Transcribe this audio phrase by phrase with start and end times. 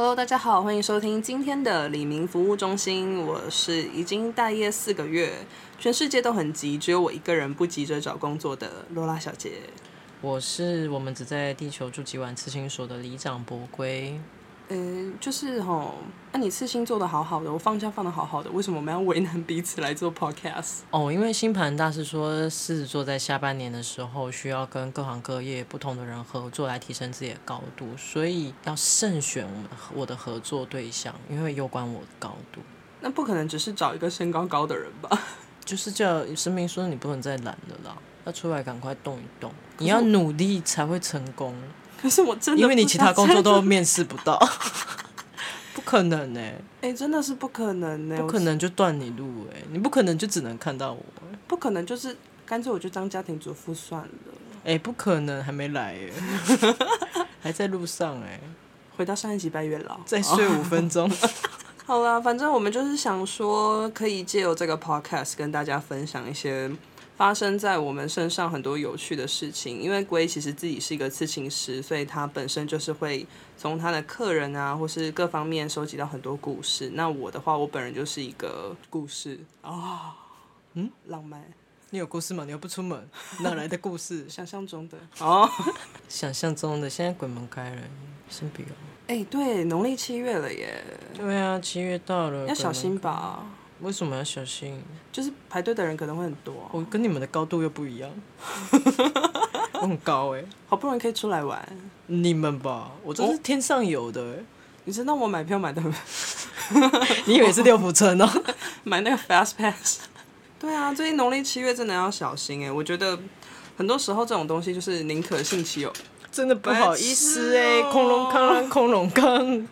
[0.00, 3.20] Hello，大家好，欢迎收听今天的李明服务中心。
[3.26, 5.32] 我是已经待业四个月，
[5.76, 9.54] 全世界都很急，只有我一个人不急着找工作的罗拉小姐。
[10.20, 14.16] 我是我们只在地球住几晚刺青所的李长伯龟。
[14.68, 14.76] 呃，
[15.18, 15.94] 就是吼，
[16.32, 20.80] 那、啊、你刺青做的好好的，我放假放的好好的，为什么我们要 为难彼此来做 podcast？
[20.90, 32.60] 哦，因为星盘大师说，狮子座在下半年的时候需要跟各行各业不同的人合作来提升自己的高度，所以要慎选我们我的合作对象，因为有关我的高度。
[33.00, 35.18] 那不可能只是找一个身高高的人吧？
[35.64, 37.96] 就是叫声明说你不能再懒了啦，
[38.26, 41.54] 要出来赶快动一动，你要努力才会成功。
[42.00, 44.38] 可是我真的，因为你其他工作都面试不到，
[45.74, 46.54] 不可能呢、欸。
[46.80, 52.16] 哎、欸，真的是不可能呢、欸，不可能就断你路哎、欸，你不可能就只能看到我、欸，不可能就是
[52.46, 54.08] 干脆我就当家庭主妇算了。
[54.64, 56.76] 哎、欸，不可能，还没来哎、欸，
[57.42, 58.40] 还在路上哎、欸，
[58.96, 61.10] 回到上一集拜月老，再睡五分钟。
[61.84, 66.70] 好啦，反正我们就是想说，可以借由这个 podcast 跟大家分享一些。
[67.18, 76.88] 发生在我们身上很多有趣的事情，因为龟其实自己是一个刺青师，所以他本身就是会从他的客人啊，或是各方面收集到很多故事。
[76.94, 80.12] 那我的话，我本人就是一个故事啊、哦，
[80.74, 81.44] 嗯，浪漫。
[81.90, 82.44] 你有故事吗？
[82.44, 83.08] 你又不出门，
[83.40, 84.24] 哪来的故事？
[84.30, 85.50] 想象中的哦，
[86.08, 86.88] 想象中的。
[86.88, 87.82] 现在鬼门开了，
[88.30, 88.68] 先不要。
[89.08, 90.84] 哎、欸，对，农历七月了耶。
[91.14, 93.44] 对啊，七月到了，要小心吧。
[93.80, 94.82] 为什么要小心？
[95.12, 96.70] 就是排队的人可能会很多、啊。
[96.72, 98.10] 我跟你们的高度又不一样，
[99.74, 101.66] 我很高哎、欸，好不容易可以出来玩。
[102.06, 104.44] 你们吧，我这是天上有的、欸。
[104.84, 105.82] 你知道我买票买的？
[107.26, 108.28] 你以为是六福村哦？
[108.84, 110.00] 买那个 fast pass。
[110.58, 112.70] 对啊，最近农历七月真的要小心哎、欸。
[112.70, 113.18] 我觉得
[113.76, 115.92] 很多时候这种东西就是宁可信其有。
[116.30, 119.68] 真的不好意思哎、欸，恐龙康，恐龙康。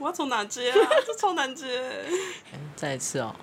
[0.00, 0.76] 我要从哪接啊？
[1.06, 2.04] 这超难接、欸。
[2.74, 3.36] 再一次哦。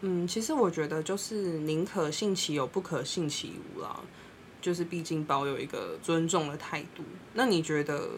[0.00, 4.00] 嗯，其实我觉得就是宁可信其有，不可信其无啦。
[4.60, 7.04] 就是毕竟保有一个尊重的态度。
[7.34, 8.08] 那你觉得，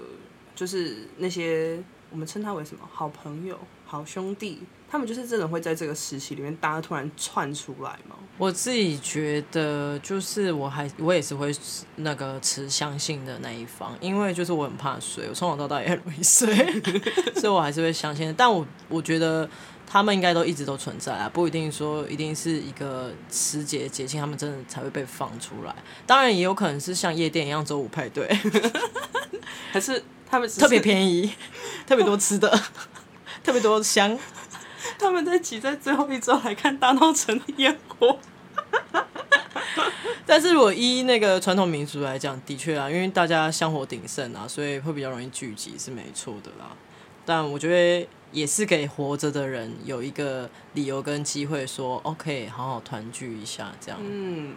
[0.54, 4.62] 就是那些我们称他为什么好朋友、好兄弟？
[4.88, 8.16] 他们就是真的会在这个时期里面，大家突然窜出来吗？
[8.38, 11.54] 我自己觉得，就是我还我也是会
[11.96, 16.54] 那个持相信的那一方，因为就是我很怕水，我从小到大也很容易睡，
[17.34, 18.32] 所以我还是会相信。
[18.36, 19.48] 但我我觉得
[19.86, 25.74] 他们应该都一直都存在啊，不一定说一定是一个时节节庆，他们真的才会被放出来。
[26.06, 28.28] 当然也有可能是像夜店一样周五派对，
[29.72, 31.32] 还是他们特别便宜，
[31.86, 32.50] 特别多吃的，
[33.42, 34.16] 特别多香。
[34.98, 38.18] 他们在挤在最后一周来看大闹城的烟火，
[40.26, 46.70] 但是我依那个传统民俗来讲，的确啊，因为大家香火鼎盛啊，所以会比较容易聚集，是没错的啦。
[47.24, 53.98] 但我觉得也是给活着的人有一个理由跟机会说，OK，好好团聚一下，这样。
[54.02, 54.54] 嗯，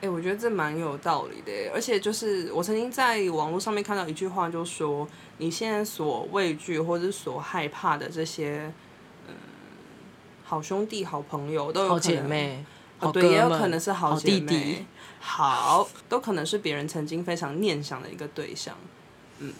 [0.00, 5.08] 哎、欸，我觉得这蛮有道理的，而且就是我曾经在网络上面看到一句话，就说
[5.38, 8.72] 你现在所畏惧或者所害怕的这些。
[10.44, 12.64] 好兄弟、好朋友都有可能，好姐妹，
[13.00, 14.86] 哦，对，也有可能是好姐妹、好弟弟，
[15.18, 18.76] 好，都可能是别人曾经非常念想的一个对象。
[19.38, 19.52] 嗯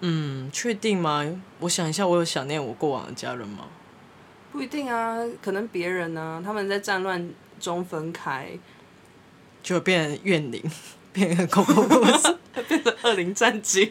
[0.00, 1.24] 嗯，确定吗？
[1.60, 3.68] 我想一下，我有想念我过往的家人吗？
[4.52, 7.30] 不一定啊，可能别人呢、啊，他们在战乱
[7.60, 8.50] 中分开，
[9.62, 10.62] 就变成怨灵，
[11.12, 12.36] 变成恐怖故事，
[12.68, 13.90] 变成恶灵战警。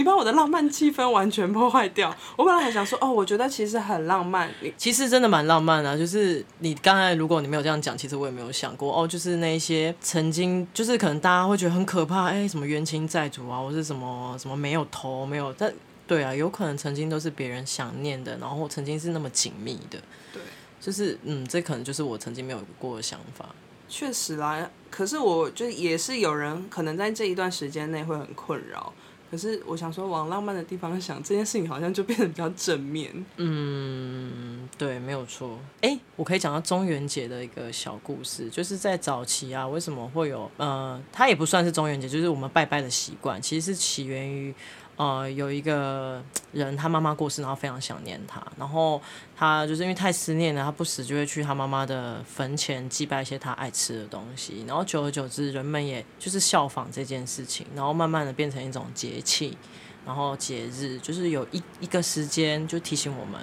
[0.00, 2.16] 你把我的浪漫气氛完全破坏掉。
[2.34, 4.50] 我本来还想说，哦，我觉得其实很浪漫。
[4.78, 15.70] 其实真的蛮浪漫的啊，就是你刚才如果你没有这样讲，其实我也没有想过哦，就是那些曾经，就是可能大家会觉得很可怕，哎，什么冤亲债主啊，或是什么什么没有头没有，但
[16.06, 19.98] 对啊，有可能曾经都是别人想念的，然后曾经是那么紧密的。
[20.32, 20.40] 对，
[20.80, 23.44] 就是嗯，这可能就是我曾经没有过的想法。
[23.86, 28.90] 确实啦，可是我就也是有人可能在这一段时间内会很困扰。
[29.30, 33.24] 可是我想说，往浪漫的地方想，这件事情好像就变得比较正面。
[33.36, 35.58] 嗯，对，没有错。
[35.82, 44.54] 哎、我可以讲到中元节的一个小故事，就是在早期啊，为什么会有呃，它也不算是中元节，就是我们拜拜的习惯，其实是起源于。
[45.00, 49.00] 呃，有一个人，他妈妈过世，然后非常想念他，然后
[49.34, 59.56] 他就是因为太思念了，他不时就会去他妈妈的坟前祭拜一些他爱吃的东西，然后久而久之，人们也就是效仿这件事情，然后慢慢的变成一种节气，
[60.04, 63.40] 然后节日，就是有一一个时间就提醒我们，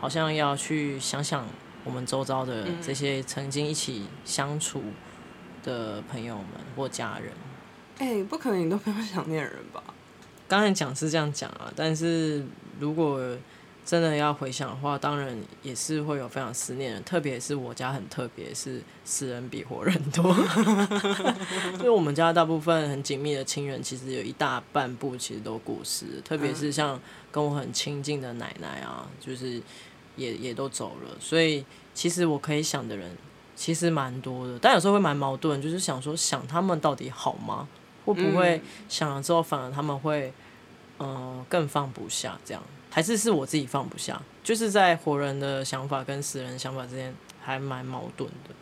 [0.00, 1.46] 好像要去想想
[1.84, 4.82] 我们周遭的这些曾经一起相处
[5.62, 7.34] 的朋友们或家人。
[7.98, 9.82] 哎、不可能你都没有想念人吧？
[10.48, 12.44] 刚才讲是这样讲啊，但是
[12.78, 13.20] 如果
[13.84, 17.00] 真的要回想的话，当然也是会有非常思念的。
[17.02, 20.36] 特别是我家很特别，是死人比活人多。
[21.78, 26.04] 因为我们家大部分很紧密的亲人，其实有一大半部其实都过世。
[26.24, 27.00] 特别是像
[27.30, 29.62] 跟我很亲近的奶奶啊，就是
[30.16, 31.16] 也也都走了。
[31.20, 31.64] 所以
[31.94, 33.16] 其实我可以想的人
[33.54, 37.68] 其实蛮多的，但有时候会蛮矛盾，就是想说想他们到底好吗？
[38.14, 40.32] 会不会想了之后反而他们会
[40.98, 42.62] 嗯、呃、更放不下这样？
[42.90, 48.54] 还是是我自己放不下，就是在活人的想法跟死人的想法之间还蛮矛盾的。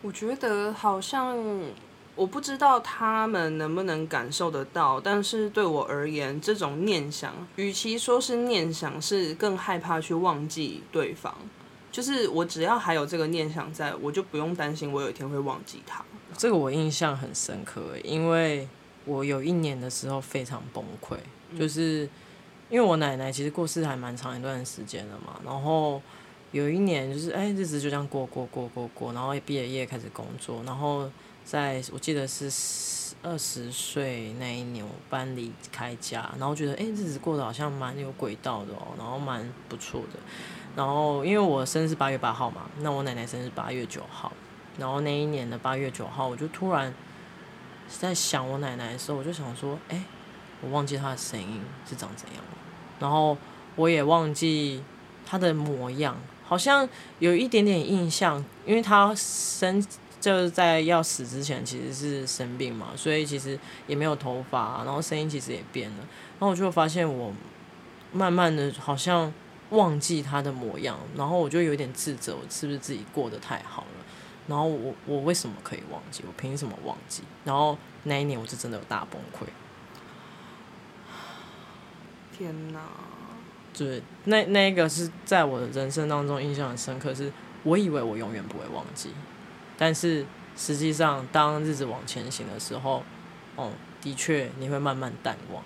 [0.00, 1.36] 我觉得好像
[2.14, 11.34] 我不知道他们能不能感受得到，但是对我而言，这种念想，与其说是念想，是更害怕去忘记对方。
[11.90, 16.04] 就是我只要还有这个念想在，我就不用担心我有一天会忘记他。
[16.36, 18.68] 这个我印象很深刻，因为
[19.04, 21.16] 我有一年的时候非常崩溃，
[21.58, 22.08] 就是。
[22.70, 26.00] 因为我奶奶其实过世还蛮长一段时间的嘛，然后
[26.52, 31.06] 有一年就是哎日子就这样过过过过过，然后毕了业开始工作，然后
[31.44, 40.18] 在我记得是二十岁那一年我搬离开家，然后觉得哎日子过得好像蛮有轨道的哦，然后蛮不错的，
[40.74, 44.32] 然后因为我生日是八月八号嘛，那我奶奶生日八月九号，
[44.78, 46.92] 然后那一年的八月九号我就突然
[47.88, 50.02] 在想我奶奶的时候，我就想说哎
[50.60, 52.58] 我忘记她的声音是长怎样了。
[52.98, 53.36] 然后
[53.76, 54.82] 我也忘记
[55.26, 56.88] 她的模样，好像
[57.18, 59.84] 有一点点印象，因为她生
[60.20, 63.58] 就是在要死之前其实是生病嘛，所以其实
[63.88, 65.96] 也没有头发，然后声音其实也变了。
[65.98, 67.32] 然后我就发现我
[68.12, 69.32] 慢慢的好像
[69.70, 74.01] 忘记她的模样，然后我就有点自责，我是不是自己过得太好了？
[74.46, 76.24] 然后我我为什么可以忘记？
[76.26, 77.22] 我凭什么忘记？
[77.44, 79.46] 然后那一年我就真的有大崩溃。
[82.36, 82.80] 天呐，
[83.72, 87.30] 对，那那个是在我的人生当中印象很深刻，是
[87.62, 89.10] 我以为我永远不会忘记，
[89.78, 93.04] 但是实际上当日子往前行的时候，
[93.54, 95.62] 哦，的确你会慢慢淡忘。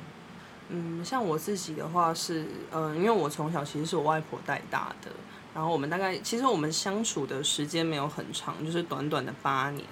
[0.69, 5.11] 嗯，像我自己的话是，嗯、呃，因为我从小其实是我外婆带大的，
[5.56, 9.87] 然后我们大概其实我们相处的时间没有很长，就是短短的八年，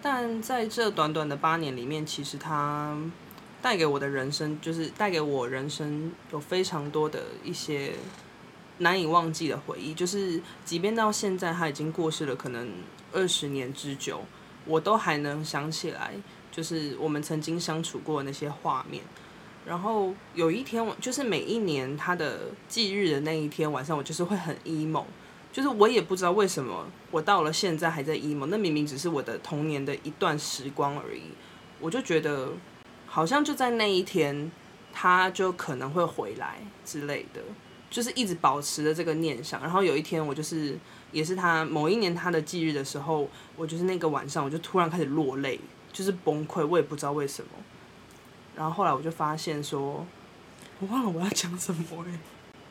[0.00, 2.96] 但在这短短的八年里面，其实他。
[3.62, 7.92] 带给我的人生，就是带给我人生有非常多的一些
[8.78, 9.94] 难以忘记的回忆。
[9.94, 12.68] 就是即便到现在他已经过世了，可能
[13.12, 14.24] 二十年之久，
[14.64, 16.12] 我都还能想起来，
[16.50, 19.04] 就是我们曾经相处过的那些画面。
[19.66, 25.04] 然后有一天，就是每一年他的忌日的那一天晚上，我就是会很 emo，
[25.52, 28.46] 就是我也不知道为什么，我到了现在还在 emo。
[28.46, 31.22] 那明明只是我的童年的一段时光而已，
[31.80, 32.52] 我就觉得。
[33.04, 34.50] 好像就在那一天，
[34.90, 37.42] 他就可能会回来之类的，
[37.90, 39.60] 就是一直保持着这个念想。
[39.60, 40.78] 然后有一天，我就是
[41.10, 45.60] 也是他某一年他的忌日的时候，我就是那个晚上，我就突然开始落泪，
[45.92, 47.50] 就是崩溃，我也不知道为什么。
[48.62, 50.06] 然后后来我就发现说，
[50.78, 52.16] 我忘了我要讲什么哎，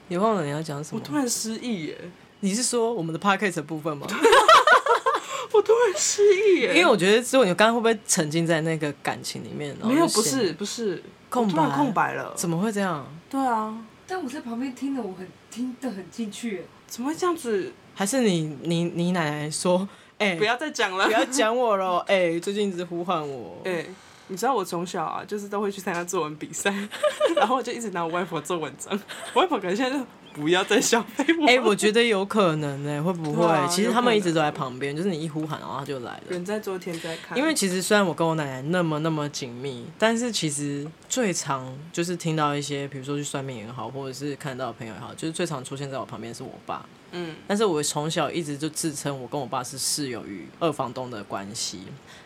[0.08, 1.02] 你忘了你要讲什么？
[1.02, 1.98] 我突然失忆耶！
[2.40, 4.08] 你是说我们的 podcast 的部分吗？
[5.52, 9.76] 我突然失忆耶，因为我觉得之后你刚刚会不会沉浸在那个感情里面？
[9.84, 12.32] 没有，不是，不是空白，空白了。
[12.38, 13.06] 怎么会这样？
[13.30, 16.64] 对啊，但我在旁边听的，我很听得很进去。
[16.88, 17.74] 怎么会这样子？
[17.94, 19.86] 还是你你你奶奶说，
[20.19, 23.57] 哎、欸，不要再讲了，不要讲我了，哎、欸，最近一直呼唤我。
[23.66, 23.90] 哎、欸，
[24.31, 26.73] 你知道我从小啊，就是都会去参加作文比赛，
[27.35, 28.97] 然后我就一直拿我外婆做文章。
[29.33, 30.06] 我外婆可能现在就。
[30.33, 31.45] 不要再消费我。
[31.45, 33.45] 哎、欸，我觉得有可能呢、欸，会不会？
[33.45, 36.23] 啊、其实他们一直都在旁边，就是你一呼喊，然后他就来了。
[36.30, 37.38] 人在昨天在看。
[37.38, 46.85] 因为其实虽然我跟我奶奶那么那么紧密，但是其实最常就是听到一些，比如说去算命也好，或者是看到朋友也好，就是最常出现在我旁边是我爸。
[47.11, 47.35] 嗯。
[47.47, 51.81] 但是我从小一直就自称我跟我爸是室友与二房东的关系，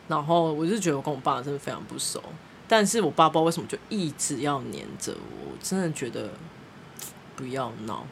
[0.08, 2.22] 然后我就觉得我跟我爸真的非常不熟，
[2.68, 6.30] 但是我爸不知道为什么就一直要黏着我，我真的觉得。
[7.36, 8.06] 不要闹，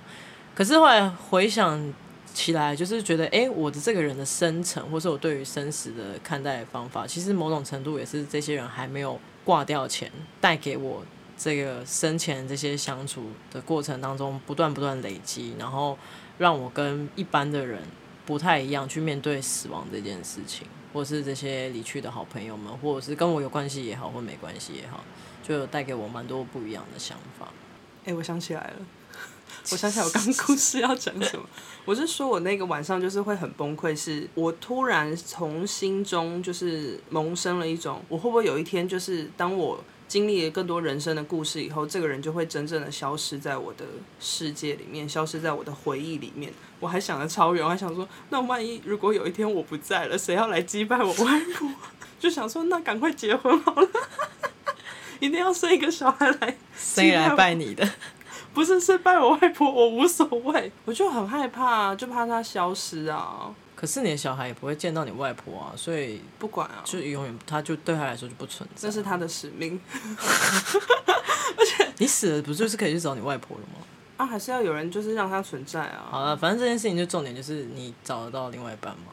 [0.55, 1.93] 可是后来回想
[2.33, 10.11] 起来，就是觉得，哎、我的这个人的生辰，或是我对于生死的看待方法，其实某种程度也是这些人还没有挂掉前，
[10.41, 11.03] 带给我
[11.37, 15.97] 这个生前这些相处的过程当中，不断不断累积，然后
[16.37, 17.81] 让我跟一般的人
[18.25, 25.03] 不太一样，去面对死亡这件事情，或是这些离去的好朋友们，或者是跟我有关系也好，或没关系也好，
[25.43, 27.49] 就带给我蛮多不一样的想法。
[28.05, 28.85] 哎、我想起来了。
[29.71, 31.45] 我想想，我刚故事要讲什么？
[31.85, 43.85] 我是说我那个晚上就是会很崩溃，是我突然从心中就是萌生了一种，我会不会有一天就是当我经历了更多人生的故事以后，这个人就会真正的消失在我的
[44.19, 46.53] 世界里面，消失在我的回忆里面。
[46.79, 51.69] 我还想得超远，我还想说，那万一如果有一天我不在了，谁要来祭拜我外婆？
[52.19, 53.89] 就想说，那赶快结婚好了，
[55.19, 57.89] 一定要生一个小孩来，谁来拜你的？
[58.53, 63.53] 不是，是拜我外婆，我无所谓，我就很害怕，就怕他消失啊。
[63.75, 68.87] 可是你的小孩也不会见到你外婆啊，所以不管啊，就永远他就对他来说就不存在。
[68.87, 69.79] 这是他的使命。
[71.57, 73.85] 而且你死了不就是可以去找你外婆了吗？
[74.17, 76.05] 啊，还是要有人就是让他存在啊。
[76.09, 79.11] 好了，反正这件事情就重点就是你找得到另外一半吗？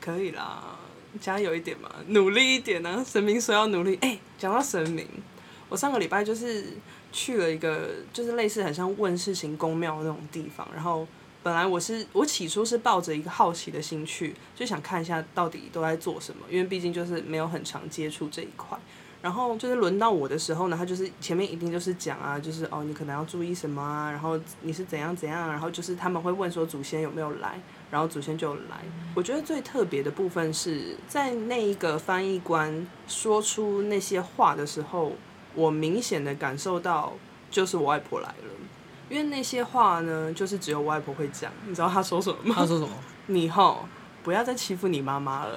[0.00, 0.76] 可以啦，
[1.20, 3.04] 加油一点嘛，努力一点呢、啊。
[3.04, 3.98] 神明说要努力。
[4.02, 5.08] 哎、欸，讲到神明，
[5.68, 6.76] 我上个礼拜就是
[7.12, 11.06] 去了一个就是类似很像问事情宫庙那种地方，然后。
[11.42, 18.76] 本来我是我起初是抱着一个好奇的心去，就想看一下到底都在做什么，因为毕竟就是没有很常接触这一块。
[19.22, 27.60] 然后就是轮到我的时候呢，他就是前面一定就是讲啊，就是哦你可能要注意什么啊，然后你是怎样怎样，然后就是他们会问说祖先有没有来，
[27.92, 28.82] 然后祖先就来。
[29.14, 35.12] 我觉得最特别的部分是在那一个翻译官说出那些话的时候，
[35.56, 37.12] 我明显的感受到
[37.50, 38.34] 就是我外婆来了。
[39.08, 41.52] 因为那些话呢，就是只有我外婆会讲。
[41.66, 42.54] 你知道她说什么吗？
[42.58, 42.90] 她说什么？
[43.26, 43.88] 你吼，
[44.24, 45.56] 不要再欺负你妈妈了。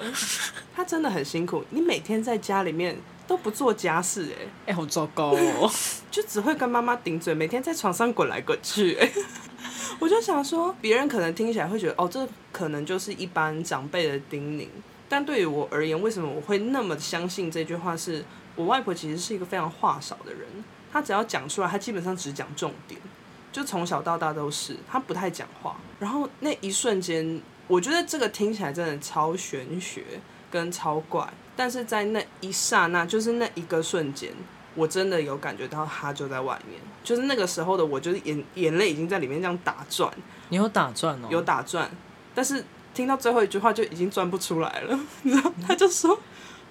[0.72, 5.68] 她真的很辛苦，你每天在家里面都不做家事，欸，哎，哎，好糟糕哦，
[6.12, 9.12] 就只会跟妈妈顶嘴，每天在床上滚来滚去，欸。
[9.98, 14.68] 我就想说，别人可能听起来会觉得，哦，这可能就是一般长辈的叮咛。
[15.08, 18.18] 但对于我而言，为什么我会那么相信这句话是？
[18.18, 18.24] 是
[18.60, 20.46] 我外婆其实是一个非常话少的人，
[20.92, 23.00] 她只要讲出来，她基本上只讲重点。
[23.50, 25.76] 就从小到大都是，她不太讲话。
[25.98, 30.04] 然后那一瞬间，我觉得这个听起来真的超玄学
[30.50, 31.26] 跟超怪。
[31.56, 34.30] 但是在那一刹那，就是那一个瞬间，
[34.74, 36.80] 我真的有感觉到他就在外面。
[37.02, 40.12] 就是那个时候的我，就是眼眼泪已经在里面这样打转。
[40.50, 41.28] 你有打转哦？
[41.30, 41.90] 有打转，
[42.34, 42.64] 但是
[42.94, 44.98] 听到最后一句话就已经转不出来了。
[45.22, 46.18] 你知道，他就说：“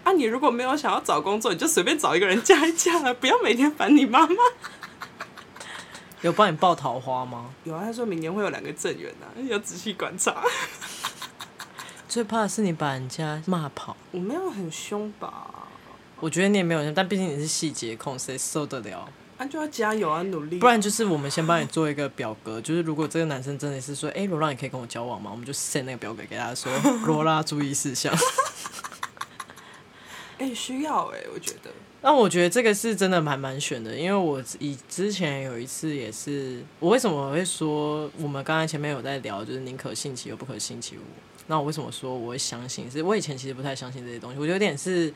[0.10, 4.36] 啊，你如果没有想要找工作，你就随便找一个人嫁一嫁了，不要每天烦你妈妈。
[6.22, 7.52] ”有帮你报桃花吗？
[7.64, 10.44] 有啊，他说明年会有两个正缘啊，要仔细观察。
[12.10, 13.96] 最怕的是你把人家骂跑。
[14.12, 15.46] 我没有很凶吧？
[16.20, 19.08] 我觉得你也没有，但毕竟你是细节控，谁受得了？
[19.38, 20.60] 那、啊、就要加油啊，努力、啊。
[20.60, 25.30] 不然就是我们先帮你做一个表格，就是如果这个男生真的是说，哎、欸，罗拉，你可以跟我交往吗？
[25.32, 26.70] 我们就 send 那个表格给他说，
[27.06, 28.14] 罗拉注意事项。
[30.40, 31.70] 哎、需要哎、我觉得。
[32.02, 41.02] 那我觉得这个是真的蛮蛮选的，因为我以之前有一次也是，我为什么会说我们刚才前面有在聊，就是宁可信其有，不可信其无。
[41.48, 42.90] 那我为什么说我会相信？
[42.90, 45.14] 是我以前其实不太相信这些东西，我觉得有点是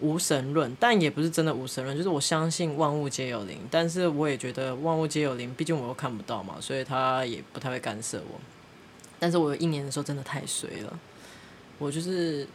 [0.00, 8.40] 无神论，但也不是真的无神论，就是我相信万物皆有灵，但是我也觉得万物皆有灵，毕竟我又看不到嘛，所以他也不太会干涉我。
[9.18, 10.98] 但是我有一年的时候真的太衰了，
[11.78, 12.46] 我就是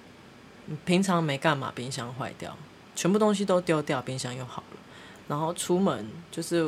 [0.86, 2.56] 平常没干嘛，冰箱坏掉。
[2.96, 4.78] 全部东西都丢掉，冰箱又好了。
[5.28, 6.66] 然后出门就是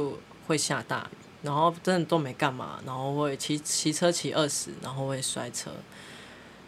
[0.48, 5.70] 会下大雨，然后真的都没干嘛，然后会骑骑车骑二十，然后会摔车，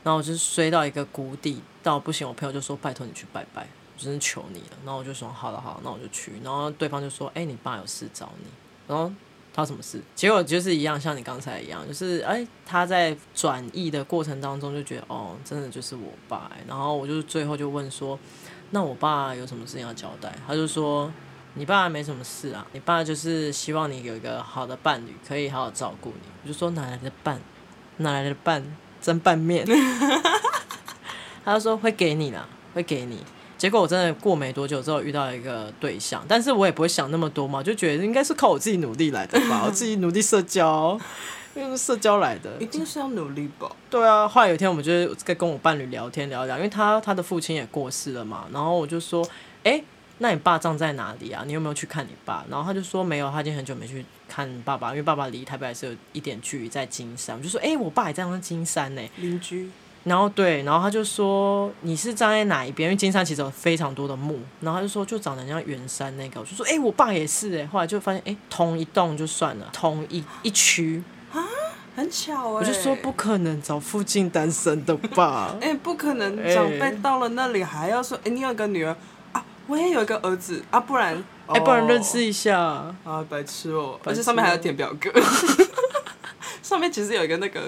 [0.03, 4.77] 然后我就摔到一个谷底，到不行，我朋友就说拜托你去拜拜，我真是求你了。
[4.83, 6.33] 然后我就说好了好了，那我就去。
[6.43, 8.45] 然后对方就说，哎，你爸有事找你。
[8.87, 9.11] 然后
[9.55, 10.01] 他什么事？
[10.13, 16.51] 结果就是一样，像你刚才一样，就是哎他在转译的过程当中就觉得哦，真的就是我爸。
[16.67, 18.19] 然后我就最后就问说。
[18.71, 20.35] 那我爸有什么事情要交代？
[20.45, 21.09] 他就说
[21.53, 27.39] ：“你爸没什么事啊，你爸就是希望你有一个好的伴侣，可以好好照顾你。”我就说：“哪来的伴？
[27.97, 28.65] 哪来的伴？
[28.99, 29.63] 蒸拌面。”
[31.45, 33.23] 他就说：“会给你啦，会给你。”
[33.57, 40.99] 结果我真的过没多久之后遇到一个对象，但是我也不会想那么多嘛，就觉得应该是靠我自己努力来的吧， 我自己努力社交。
[41.55, 43.71] 因为是社交来的，一定是要努力吧。
[43.89, 49.25] 对啊，后来有一天我们就在跟我伴侣聊天聊一聊，因为他他的父亲也过世了嘛，然后我就说，
[49.63, 49.83] 哎、欸，
[50.17, 51.43] 那你爸葬在哪里啊？
[51.47, 52.43] 你有没有去看你爸？
[52.49, 57.37] 然后他就说没有，他已经很久没去看爸爸，因为爸爸离台北还是有一点距离，在金山。
[57.37, 59.71] 我就说，哎、欸，我爸也葬在金山呢，邻居。
[60.05, 62.87] 然后对，然后他就说你是站在哪一边？
[62.89, 67.67] 因为金山其实有非常多的墓，然后他就说就长得像圆山那个，我就说，哎、欸，我爸也是哎。
[67.67, 71.43] 后来就发现，哎、欸，同一栋就算了，同一一区啊。
[71.95, 75.55] 很巧哎、欸，我就说不可能找附近单身的吧？
[75.61, 78.95] 哎、欸，不可能 长辈到了那里还要说，哎、欸，你有一个女儿
[79.31, 81.15] 啊，我也有一个儿子啊，不然，
[81.47, 85.09] 哎、欸，不然认识一下啊，白痴哦、喔，而且上面还要填表格，
[86.61, 87.61] 上面其实有一个那个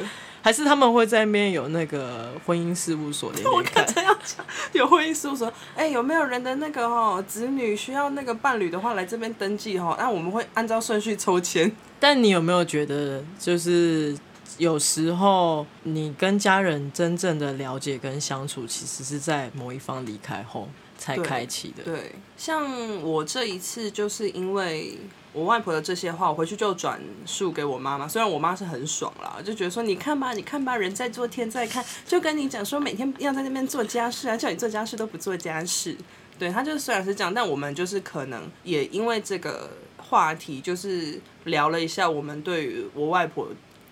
[0.47, 3.51] 还是他们会在那边有那个婚姻事务所的？
[3.51, 11.69] 我刚才要讲有婚姻事务所，哎、欸，有没有人的那个哦，子女需要那个伴侣的话，来这边登记哈，那我们会按照顺序抽签。
[11.99, 14.17] 但你有没有觉得，就是
[14.57, 21.93] 有时候你跟家人真正的了解跟相处，其实是在某一方离开后才开启的对。
[21.93, 24.97] 对，像我这一次就是因为。
[25.37, 28.07] 我外婆的这些话，我回去就转述给我妈妈。
[28.07, 35.95] 虽然我妈是很爽啦，就觉得说，你看吧，你看吧，人在做天在看，就跟你讲说，每天要在那边做家事啊，叫你做家事都不做家事。
[36.39, 43.47] 对，她就虽然是这样，但我们就是可能也因为这个话题，就是聊了一下我们对于我外婆。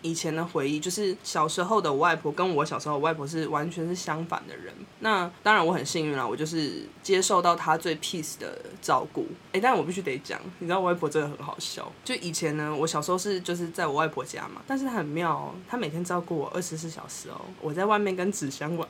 [0.05, 4.71] 以前的回忆就是小时候的我外婆跟我小时候的外婆是完全是相反的人。
[4.99, 9.25] 那当然我很幸运啦，我就是接受到她最 peace 的照顾。
[9.51, 11.91] 哎，但我必须得讲，你知道我外婆真的很好笑。
[12.03, 17.41] 就以前呢，我小时候是就是在我外婆家嘛，但是她很妙哦，她每天照顾我二十四小时哦。
[17.59, 18.87] 我在外面跟纸箱玩，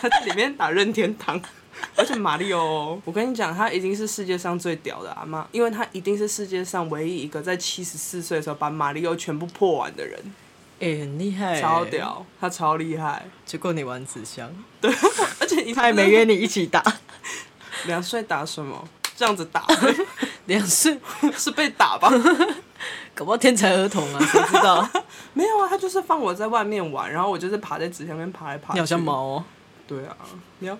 [0.00, 1.40] 她在里面打任天堂。
[1.96, 10.18] 而且马里奥，我跟你讲，他已经是世界上最屌的阿妈，因为他一定是世界上唯一一个在七十四岁的时候把马里奥全部破完的人。
[10.80, 13.26] 哎、欸，很厉害，超屌，他超厉害。
[13.46, 14.50] 结果你玩纸箱，
[14.80, 14.92] 对，
[15.40, 16.82] 而且他还没约你一起打。
[17.86, 18.86] 两岁打什么？
[19.16, 19.64] 这样子打？
[20.46, 20.98] 两岁
[21.36, 22.10] 是被打吧？
[23.14, 24.88] 搞不好天才儿童啊，谁知道？
[25.32, 28.74] 没有啊，他就是放我在外面玩，然后我就是爬在纸箱边爬来爬去。
[28.74, 29.44] 你好像猫哦。
[29.86, 30.16] 对啊，
[30.60, 30.76] 你要，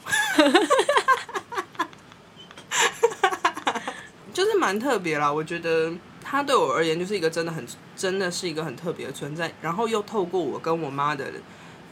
[4.32, 5.30] 就是蛮特别啦。
[5.30, 5.92] 我觉得
[6.22, 9.52] 他对我而言就是一个真的很，真的是一个很特别的存在。
[9.60, 11.30] 然后又透过我跟我妈的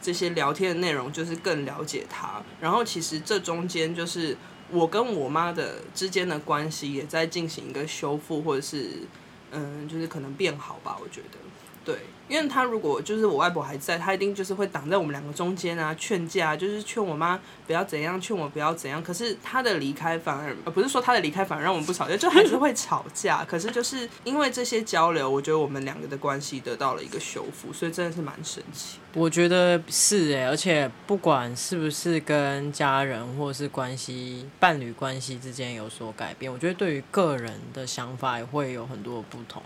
[0.01, 2.41] 这些聊天的内容，就是更了解他。
[2.59, 4.35] 然后其实这中间就是
[4.71, 9.03] 我跟我妈的之间的关系也在进行一个修复，或者是
[9.51, 10.97] 嗯，就是可能变好吧。
[10.99, 11.37] 我觉得。
[11.85, 11.97] 对，
[12.29, 17.37] 因为他如果就是我外婆还在，他一定就是会挡在我们两个中间啊，劝架，就是劝我妈
[17.67, 19.03] 不要怎样，劝我不要怎样。
[19.03, 23.43] 可是他的离开反而，呃，不是说他的离开反而让我们不吵架，就还是会吵架。
[23.43, 28.99] 可是就是因为这些交流，我觉得我们两个的关系得到了一个修复，所以真的是蛮神奇。
[29.15, 39.61] 我觉得是哎，而且不管是不是跟家人或是关系、伴侣关系之间有所改变，我觉得对于个人的想法也会有很多不同。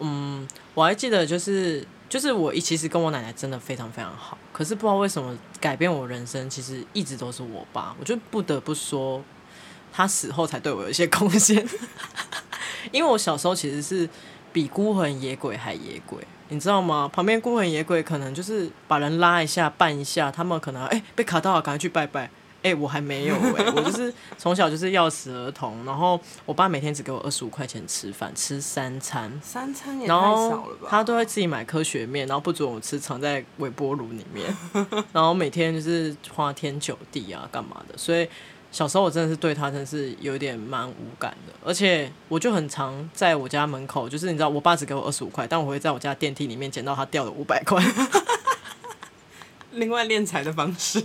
[0.00, 7.94] 嗯，我还记得，就是就是我一其实跟我奶奶真的非常非常好，可是不知道为什么改变我人生，其实一直都是我爸。
[7.98, 9.22] 我就不得不说，
[9.92, 11.66] 他死后才对我有一些贡献。
[12.92, 14.08] 因为我小时候其实是
[14.52, 16.18] 比孤魂野鬼还野鬼，
[16.50, 17.10] 你知道吗？
[17.12, 22.30] 旁边孤魂野鬼可能就是把人拉一下、绊一下，他们可能哎、被卡到了，赶快去拜拜。
[22.66, 30.88] 哎、欸，我还没有哎、欸，我就是 从小就是要死儿童，然后我爸每天只给我二十五块钱吃饭，吃三餐，三餐也太少了吧？
[30.90, 34.52] 他都会自己买科学面，然后不准我吃，藏在微波炉里面，
[35.14, 37.96] 然后每天就是花天酒地啊，干嘛的？
[37.96, 38.28] 所以
[38.72, 47.80] 小时候我真的是对他真的是有点蛮无感的，而且我就很常在我家门口，就是你知道，我爸只给我二十五块，但我会在我家电梯里面捡到他掉的五百块，
[49.70, 51.04] 另外敛财的方式。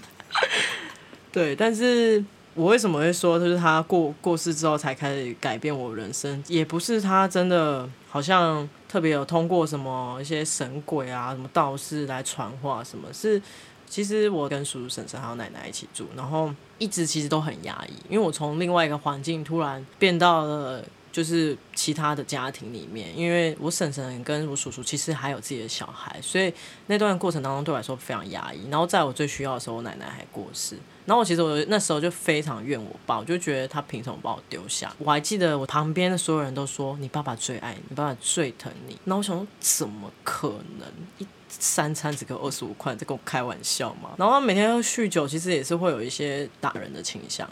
[1.31, 13.41] 对，但是我为什么会说，就是他过过世之后才开始改变我人生，也不是他真的好像特别有通过什么一些神鬼啊、什么道士来传话什么，是
[13.87, 20.83] 其实我跟叔叔、婶婶还有奶奶一起住，然后一直其实都很压抑，因为我从另外一个环境突然变到了。
[21.11, 26.53] 就是其他的家庭里面，因为我婶婶跟我叔叔其实还有自己的小孩，所以
[26.87, 28.69] 那段过程当中对我来说非常压抑。
[28.69, 30.77] 然后在我最需要的时候，我奶奶还过世。
[31.05, 34.93] 然后我其实我那时候就非常怨我爸，我就觉得他凭什么把我丢下？
[34.99, 38.97] 我还记得我旁边的所有人都说你爸爸最爱你，爸爸最疼你。
[39.03, 40.87] 那我想说，怎么可能？
[41.17, 44.11] 一三餐只给二十五块，在跟我开玩笑吗？
[44.15, 47.49] 然后他每天都酗酒，其实也是会有一些打人的倾向。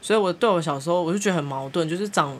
[0.00, 2.38] 所以我对我小时候，我就觉得很矛盾，就是长。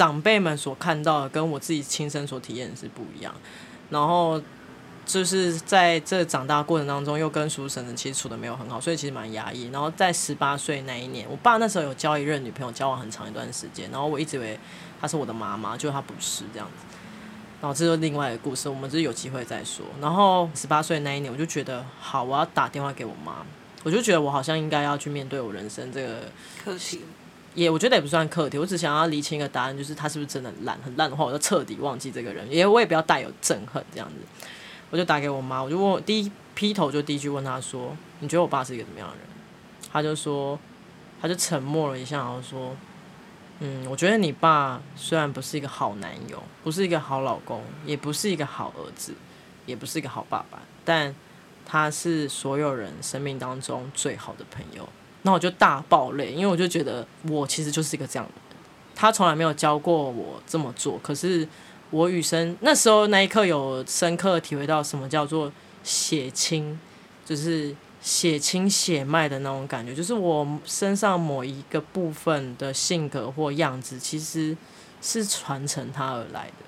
[0.00, 3.34] 长辈们所看到的跟我自己亲身所体验的是不一样，
[3.90, 4.40] 然后
[5.04, 9.68] 就是在这长大过程当中，又跟叔婶婶其实处得没有很好，所以其实蛮压抑。
[9.70, 14.58] 然后在十八岁那一年，我爸那时候有交一任女朋友，交往很长一段时间，然后我一直以为
[14.98, 16.86] 她是我的妈妈，就她不是这样子。
[17.60, 19.84] 然后这就是另外一个故事，我们就是有机会再说。
[20.00, 23.44] 然后十八岁那一年，我就觉得好，我要打电话给我妈，
[23.82, 26.22] 我就觉得我好像应该要去面对我人生这个
[26.64, 27.02] 课题。
[27.54, 34.14] 也我觉得也不算课题，我只想要厘清一个答案，就是他是不是真的烂，很烂的话，我就彻底忘记这个人，也我也不要带有憎恨这样子。
[34.90, 39.24] 我就打给我妈，我就问第一劈头就第一句问他说：“你觉得我爸是一个怎么样的人？”
[39.92, 40.58] 他就说，
[41.20, 42.76] 他就沉默了一下，然后说
[43.60, 49.14] ：“嗯，我觉得你爸虽然不是一个好男友，不是一个好老公，也不是一个好儿子，
[49.66, 51.14] 也不是一个好爸爸，但。”
[51.72, 54.88] 他是所有人生命当中最好的朋友。
[55.22, 58.58] 那我就大爆泪，因为我就觉得我其实就是一个这样的人。
[58.94, 61.46] 他从来没有教过我这么做，可是
[61.90, 65.50] 我与生那时候那一刻有深刻体会到什么叫做
[65.82, 66.78] 血亲，
[67.24, 74.56] 就是血亲血脉的那种感觉，就是我身上某一个部分的性格或样子，其实
[75.00, 76.64] 是传承他而来的。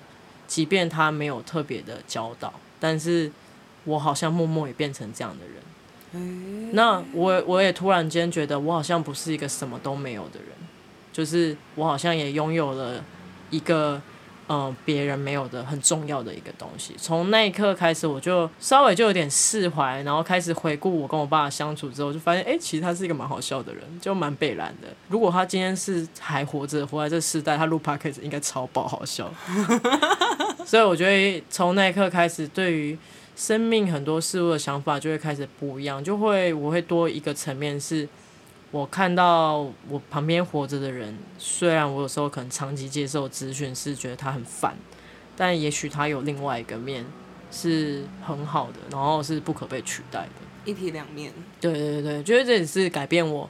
[0.46, 3.32] 即便他没有特别的教导，但是
[3.84, 5.54] 我好像默默也变成这样的人。
[6.72, 10.48] 那我我也突然间觉得，我好像不是一个什么都没有的人，
[11.12, 13.02] 就是我好像也拥有了
[13.50, 14.00] 一个
[14.48, 16.94] 嗯别人没有的很重要的一个东西。
[16.98, 24.88] 从那一刻开始，我就稍微就有点释怀，然后开始回顾我跟我爸相处之后，就发现哎、其实他是一个蛮好笑的人，就蛮北烂的。
[25.08, 29.32] 如果他今天是还活着，活在这世代，他录 p o d c a s 应该超爆好笑。
[30.66, 32.98] 所以我觉得从那一刻开始，对于
[33.34, 38.08] 生命很多事物的想法就会开始不一样，就会我会多一个层面，是
[38.70, 44.76] 我看到我旁边活着的人，虽然我有时候可能长期接受咨询是觉得他很烦，
[45.36, 47.04] 但也许他有另外一个面
[47.50, 51.32] 是很好的，然后是不可被取代的，一体两面。
[51.60, 53.48] 对对对，觉得这也是改变我，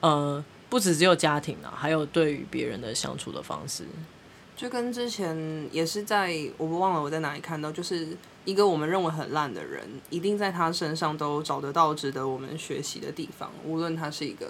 [0.00, 3.84] 呃，不只只有家庭啊，还有对于别人的相处的方式。
[4.56, 8.08] 就跟之前也是在，我不忘了我在哪里看到，就是
[8.44, 14.46] 一个我们认为很烂的人，一定在他身上都找得到值得我们学习的地方，无论他是一个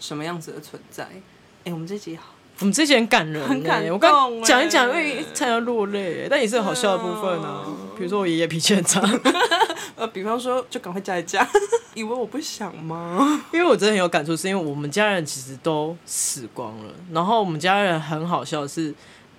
[0.00, 1.04] 什么样子的存在。
[1.04, 1.22] 哎、
[1.64, 3.92] 欸，我们这集好，我们这集很感人、欸，很感动、欸。
[3.92, 7.66] 我刚讲一讲，会差点落泪，但也是很好笑的部分呢、啊。
[7.96, 9.00] 比如说我爷爷脾气很差，
[9.96, 11.46] 呃，比方说就赶快加一加，
[11.94, 13.44] 以为我不想吗？
[13.52, 18.94] 因为我真的很有感触，是因为我们家人其实都死光了，然后我们家人很好笑的是。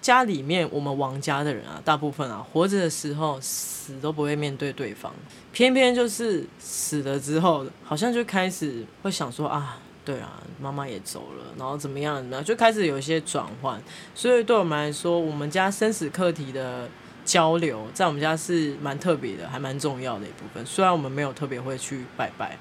[0.05, 5.11] 家里面，我们王家的人啊，大部分啊，活着的时候死都不会面对对方，
[5.51, 12.43] 偏偏就是死了之后，好像就开始会想说啊，对啊，妈妈也走了，然后怎么样呢？
[12.43, 13.81] 就开始有一些转换。
[14.13, 16.87] 所以对我们来说，我们家生死课题的
[17.25, 20.63] 交流，在我们家是蛮特别的，还蛮重要的一部分。
[20.67, 22.55] 虽然我们没有特别会去拜拜。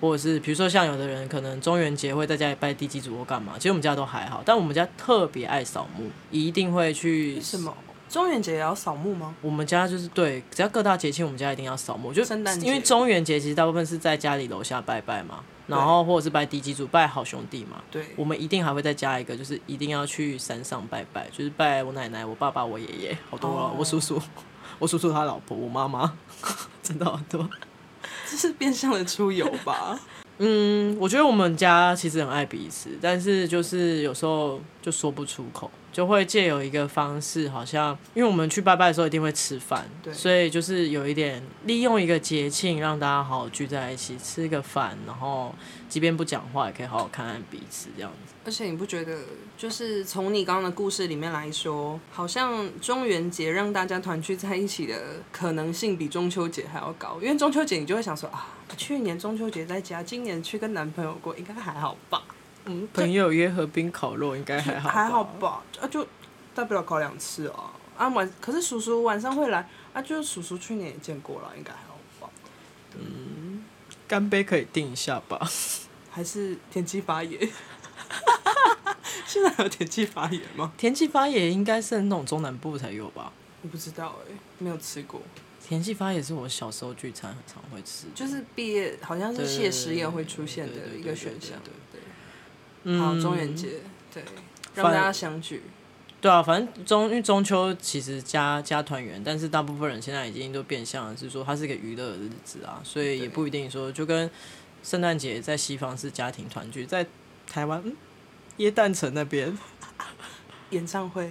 [0.00, 7.40] 或者是比如说像有的人可能中元节会在家里拜地基主或干嘛，其实我们家都还好，但我们家特别爱扫墓，一定会去。
[7.40, 7.74] 什么？
[8.08, 9.32] 中元节也要扫墓吗？
[9.40, 12.12] 我们家就是对，只要各大节庆，我们家一定要扫墓。
[12.12, 12.24] 就
[12.60, 17.80] 因为中元节其实大部分是在家里楼下拜拜嘛，然后或者是拜地基主、拜好兄弟嘛。
[17.88, 18.04] 对。
[18.16, 23.78] 我们一定还会再加一个，就是一定要去山上拜拜，就是拜我奶奶、我爸爸、我爷爷，好多了，oh.
[23.78, 24.20] 我叔叔、
[24.80, 26.12] 我叔叔他老婆、我妈妈，
[26.82, 27.48] 真的好多。
[28.28, 29.98] 这是变相的出游吧？
[30.42, 35.70] 嗯，我觉得我们家其实很爱彼此，但是就是有时候就说不出口。
[35.92, 45.52] 就会借有一个方式，好像因为我们去拜拜的时候一定会吃饭，对，所以就是有一点利用一个节庆，让大家好好聚在一起吃个饭，然后
[45.88, 48.32] 即便不讲话，也可以好好看看彼此这样子。
[48.44, 49.18] 而且你不觉得，
[49.58, 54.94] 就是从你刚刚的故事里面来说，好像中元节让大家团聚在一起的
[55.32, 57.18] 可能性比中秋节还要高？
[57.20, 62.22] 因为中秋节你就会想说啊，去年中秋节在家，今年去跟男朋友过，应该还好吧？
[62.64, 65.62] 嗯，朋友约河边烤肉应该还好，还好吧？
[65.80, 66.06] 啊，就
[66.54, 67.70] 大不了烤两次哦。
[67.96, 72.30] 啊晚，可是叔叔晚上会来啊，就叔叔去年也见过了，应该还好吧？
[72.98, 73.64] 嗯，
[74.08, 75.40] 干杯可以定一下吧？
[76.10, 77.38] 还是田鸡发野？
[79.26, 80.72] 现在有田鸡发炎吗？
[80.76, 83.32] 田鸡发炎应该是那种中南部才有吧？
[83.62, 85.20] 我不知道哎、欸，没有吃过。
[85.70, 92.00] 田鸡发也是我小时候聚餐很常会吃，就是毕业好像是谢师宴会出现的一个选项，对对。
[92.82, 93.74] 嗯、好，中元节
[94.12, 94.24] 对，
[94.74, 95.62] 让大家相聚。
[96.20, 104.28] 对啊，反正中因为中秋其实加加团圆，但是大部分人现在已经都变相是说它是一个娱乐的日子啊，所以也不一定说就跟
[104.82, 107.06] 圣诞节在西方是家庭团聚，在
[107.46, 107.94] 台湾嗯，
[108.56, 109.56] 耶诞城那边。
[110.70, 111.30] 演唱会，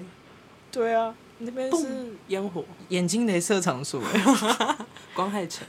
[0.71, 4.01] 对啊，那边是烟火，眼睛镭射场所，
[5.13, 5.65] 光害城。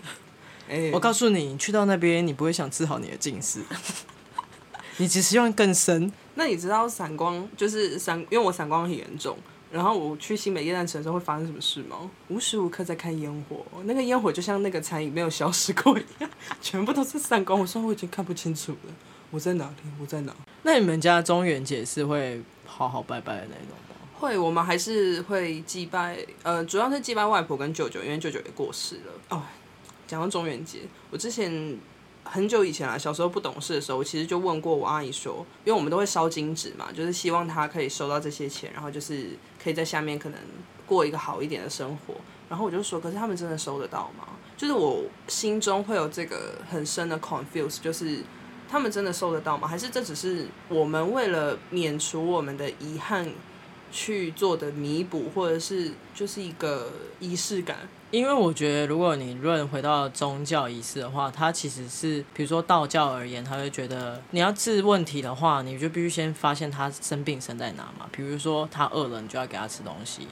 [0.68, 3.60] 哎、欸，我告诉你，你去到那边，你不会想治好你的近视。
[4.98, 6.12] 你只希望更深。
[6.34, 9.36] 那你知道散光就是散，因为我散光很严重。
[9.72, 12.10] 然后我去新北夜诞城的时候会发生什么事吗？
[12.28, 16.28] 无时无刻在看烟火，那个烟火就像那个残影没有消失过一样，
[16.60, 17.58] 全部都是散光。
[17.58, 18.92] 我说我已经看不清楚了，
[19.30, 19.90] 我在哪里？
[20.00, 20.34] 我在哪？
[20.64, 23.89] 那你们家中元节是会好好拜拜的那种吗？
[24.20, 29.12] 会，我们还是会祭拜，呃，主要是祭拜外婆跟舅舅，因为舅舅也过世了。
[29.30, 29.42] 哦，
[30.06, 30.80] 讲到中元节，
[31.10, 31.78] 我之前。
[32.22, 39.30] 很久以前啊，小时候不懂事的时候，我其实就问过我阿姨说，因为我们都会烧金纸嘛，就是希望她可以收到这些钱，然后就是
[39.60, 40.38] 可以在下面可能
[40.86, 42.14] 过一个好一点的生活。
[42.48, 44.28] 然后我就说，可是他们真的收得到吗？
[44.56, 48.18] 就是我心中会有这个很深的 confuse，就是
[48.68, 49.66] 他们真的收得到吗？
[49.66, 53.28] 还是这只是我们为了免除我们的遗憾
[53.90, 57.76] 去做的弥补，或者是就是一个仪式感？
[58.10, 68.08] 因为我觉得，如果你论回到宗教仪式的话，它其实是，比如说道教而言，他会觉得你要治问题的话，你就必须先发现他生病生在哪嘛。
[68.10, 70.26] 比如说他饿了，你就要给他吃东西。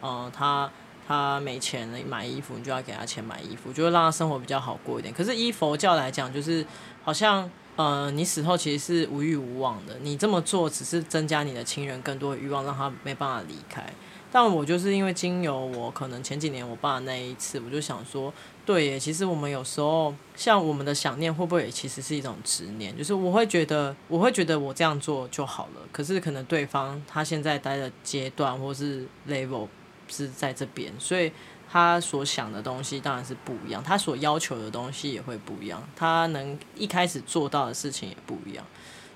[0.00, 0.70] 嗯、他
[1.08, 5.12] 他没钱买衣服，你就要给他钱买衣服，就会让他生活比较好过一点。
[5.12, 6.64] 可是依佛教来讲，就是
[7.02, 13.84] 好像，呃，你死后其实是无欲无望的，你这么做只是增加你的亲人更多的欲望，让他没办法离开。
[14.30, 18.34] 但我就是因为经由我可能前几年我爸那一次，我就想说，
[18.66, 22.96] 对耶，其实我们有时候像我们的想念，会不会也其实是一种执念？
[22.96, 25.80] 就是我会觉得，我会觉得我这样做就好了。
[25.92, 29.68] 可是可能对方他现在待的阶段或是 level
[30.08, 31.30] 是在这边，所以
[31.74, 38.64] 他所想的东西当然是不一样，他所要求的东西也会不一样，他能一开始做到的事情也不一样，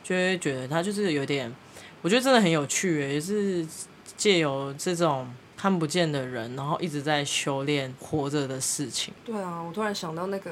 [0.03, 1.55] 就会觉得他就是有点，
[2.03, 3.65] 我觉得真的很有趣耶，也是。
[4.17, 9.15] 借由这种看不见的人，然后一直在修炼活着的事情。
[9.25, 10.51] 对啊，我突然想到那个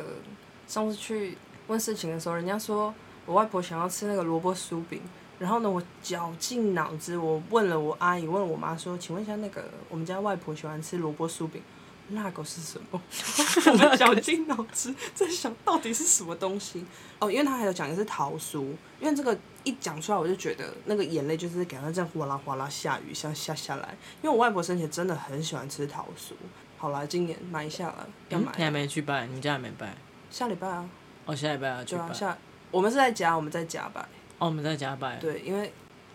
[0.69, 5.03] 上次去问事情的时候，人家说我外婆想要吃那个萝卜酥饼，
[5.41, 11.61] 然后呢，我绞尽脑汁，我问了我阿姨，问我妈说，请问一下那个我们家外婆喜欢吃萝卜酥饼。
[12.09, 13.01] 那个是什么？
[13.67, 16.85] 我们绞尽脑汁在想到底是什么东西
[17.19, 18.61] 哦，因为他还有讲的是桃酥，
[19.01, 23.97] 因为这个一讲出来我就觉得那个眼泪就是感觉这样哗啦哗啦下雨，像下下来。
[24.23, 26.33] 因为我外婆生前真的很喜欢吃桃酥。
[26.79, 28.53] 好啦，今年买下了，要买。
[28.57, 29.27] 你还没去拜？
[29.27, 29.97] 你们家还没拜？
[30.31, 30.89] 下礼拜啊。
[31.25, 32.03] 哦，下礼拜啊去拜。
[32.03, 32.39] 对啊，下
[32.71, 34.01] 我们是在家，我们在家拜。
[34.39, 35.17] 哦，我们在家拜。
[35.17, 35.73] 对，因为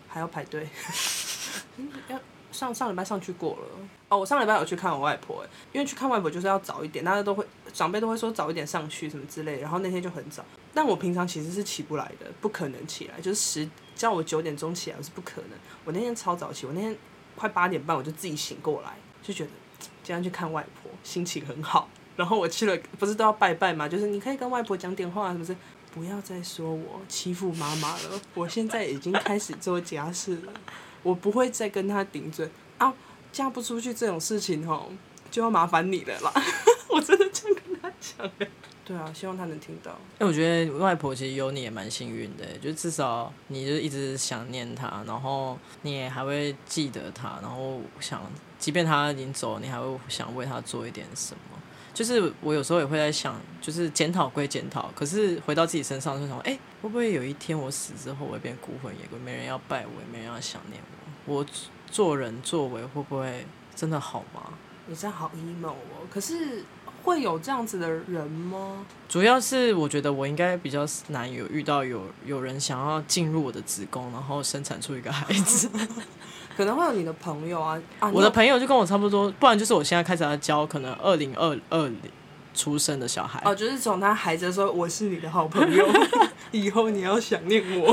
[0.08, 0.68] 还要排队。
[2.08, 2.18] 要。
[2.52, 3.66] 上上礼拜上去过了
[4.08, 16.94] 哦，我上礼拜有去看我外婆，因为去看外婆就是要早一点，大家都会长辈都会说早一点上去什么之类，然后那天就很早，但我平常其实是起不来的，不可能起来，就是十叫我九点钟起来我是不可能，我那天超早起，我那天
[17.34, 19.50] 快八点半我就自己醒过来，就觉得
[20.02, 23.88] 今天去看外婆心情很好，然后我去了不是都要拜拜吗？
[23.88, 25.56] 就是你可以跟外婆讲点话，是不是？
[25.94, 30.52] 不要再说我欺负妈妈了，我现在已经开始做家事了。
[31.02, 32.92] 我不会再跟他顶嘴啊，
[33.32, 34.90] 嫁不出去这种事情吼，
[35.30, 36.32] 就要麻烦你了啦。
[36.88, 38.30] 我真的这样跟他讲。
[38.84, 39.92] 对啊，希望他能听到。
[40.18, 48.20] 哎，我觉得外婆其实有你也蛮幸运的，就至少你就一直想念他，然后你也还会记得他，然后想，
[48.58, 51.51] 即便他已经走，你还会想为他做一点什么。
[51.94, 60.82] 就是我有时候也会在想，就是检讨归检讨，可是回到自己身上就想，哎、欸，会不会有一天我死之后，我会变孤魂野鬼，没人要拜我，也没人要想念
[61.26, 61.46] 我，我
[61.90, 64.54] 做人作为会不会真的好吗？
[64.86, 66.64] 你这样好 emo 哦，可是
[67.04, 68.84] 会有这样子的人吗？
[69.08, 75.70] 主要是我觉得我应该比较难有遇到有有人想要进入我的子宫，然后生产出一个孩子。
[76.56, 81.90] 可能会有你的朋友啊，啊我的朋友就跟我差不多，不然就是我现在开始要教可能二零二二
[82.54, 83.40] 出生的小孩。
[83.44, 85.88] 哦，就是从他孩子说我是你的好朋友，
[86.52, 87.90] 以后你要想念我，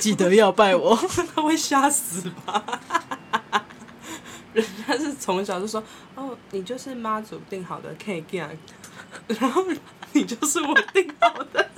[0.00, 0.96] 记得要拜我，
[1.34, 2.64] 他会吓死吧？
[4.52, 5.82] 人家是从小就说
[6.16, 8.24] 哦，你就是妈祖定好的 K
[9.28, 9.62] 然后
[10.12, 11.70] 你就是我定好的。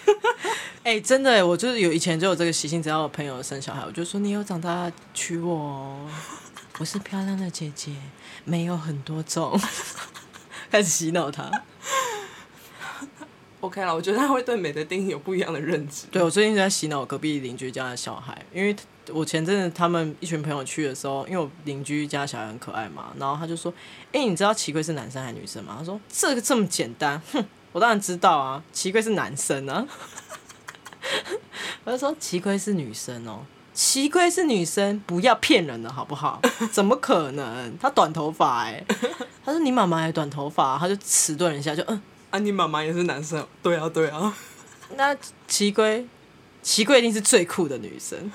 [0.82, 6.08] 哎、欸，真的，我就是有以前就有这个习性，只要我朋友生小孩，我就说你有长大娶我哦，
[6.78, 7.92] 我是漂亮的姐姐，
[8.44, 9.60] 没有很多种，
[10.70, 11.50] 开始洗脑他。
[13.60, 16.06] OK 了，我觉得他会对美的定义有不一样的认知。
[16.10, 18.74] 对，我最近在洗脑隔壁邻居家的小孩，因为
[19.12, 23.70] 我前阵子他们一群朋友去的时候，因为我邻居家小孩很可爱嘛，然后他就说
[24.12, 29.86] ：“哎、欸，你知道奇龟是男生还是女生吗？”他说：“这个这么简单，哼，我当然知道啊，奇龟是男生啊。
[31.84, 33.40] ”我就说奇龟是女生哦，
[33.72, 36.40] 奇龟是女生，不要骗人了好不好？
[36.70, 37.76] 怎么可能？
[37.78, 38.84] 她短头发哎，
[39.44, 44.34] 他说你妈妈也短头发，他就迟钝一下就嗯，啊你妈妈也是男生，对啊对啊，
[44.96, 45.16] 那
[45.48, 46.06] 奇龟，
[46.62, 48.30] 奇龟一定是最酷的女生，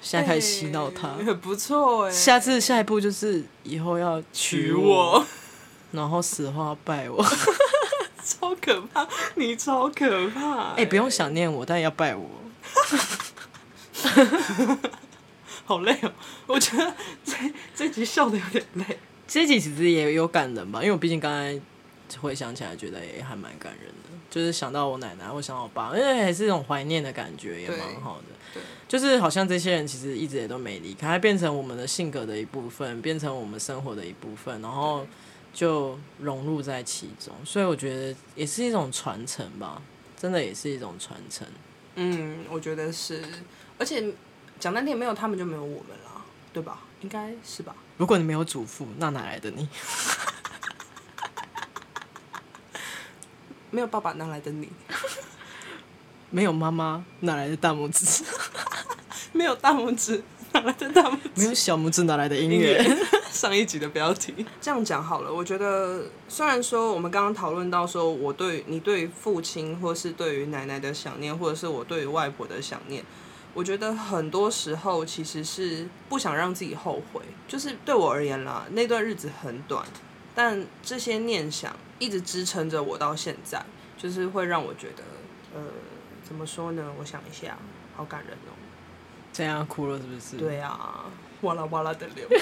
[0.00, 5.26] 现在开始洗脑她，欸，很不错哎，下次下一步就是以后要娶我，我。
[5.92, 7.24] 然后死后要拜我。
[8.38, 9.08] 超可怕！
[9.34, 10.72] 你超可怕！
[10.72, 12.28] 哎、欸，不用想念我，但要拜我。
[15.64, 16.12] 好累哦，
[16.46, 16.94] 我觉得
[17.24, 17.34] 这
[17.74, 18.84] 这集笑的有点累。
[19.26, 21.58] 这集其实也有感人吧，因为我毕竟刚才
[22.20, 24.10] 回想起来，觉得也还蛮感人的。
[24.30, 28.60] 就是想到我奶奶，我想到我爸，因为还是一种怀念的感觉，也蛮好的。
[28.86, 35.06] 就是好像这些人其实一直也都没离开，变成我们的性格的一部分，变成我们生活的一部分，然后。
[35.56, 39.80] 就融入在其中，所以我觉得也是一种传承吧，
[40.14, 41.48] 真的也是一种传承。
[41.94, 43.24] 嗯，我觉得是，
[43.78, 44.12] 而且
[44.60, 46.80] 讲难听，没有他们就没有我们了，对吧？
[47.00, 47.74] 应该是吧？
[47.96, 49.66] 如果你没有祖父，那哪来的你？
[53.72, 54.68] 没有爸爸，哪来的你？
[56.28, 58.22] 没有妈妈，哪来的大拇指？
[59.32, 61.30] 没有大拇指，哪来的大拇指？
[61.36, 62.84] 没有小拇指，哪来的音乐？
[63.36, 65.32] 上一集的标题这样讲好了。
[65.32, 73.04] 我觉得，虽然说我们刚刚讨论到说，我对你对父亲，或是对于奶奶的想念，或者是我对于外婆的想念，
[73.52, 77.20] 我觉得很多时候其实是不想让自己后悔。
[77.46, 79.86] 就是对我而言啦，那段日子很短，
[80.34, 83.62] 但这些念想一直支撑着我到现在，
[83.98, 85.04] 就是会让我觉得，
[85.54, 85.60] 呃，
[86.24, 86.90] 怎么说呢？
[86.98, 87.58] 我想一下，
[87.94, 88.56] 好感人哦。
[89.32, 90.36] 这样哭了是不是？
[90.38, 91.04] 对啊，
[91.42, 92.26] 哇啦哇啦的流。